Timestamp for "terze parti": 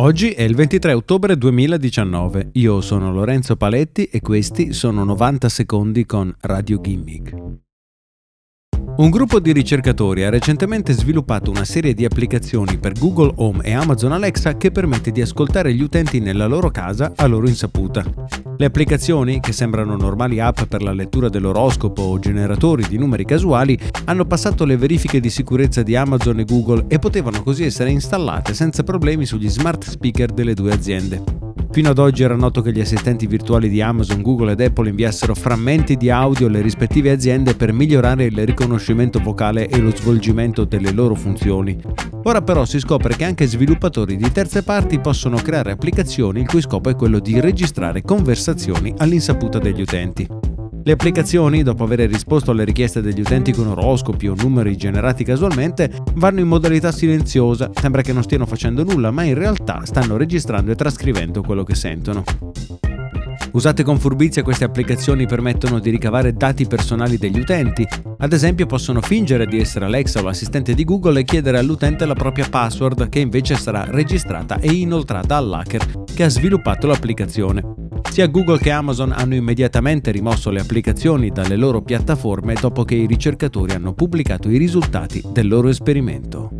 44.32-44.98